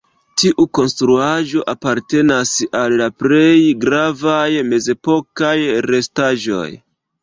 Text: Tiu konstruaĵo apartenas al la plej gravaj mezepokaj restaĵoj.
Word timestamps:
Tiu 0.43 0.63
konstruaĵo 0.77 1.61
apartenas 1.75 2.55
al 2.81 2.97
la 3.03 3.11
plej 3.23 3.55
gravaj 3.87 4.49
mezepokaj 4.75 5.57
restaĵoj. 5.93 6.71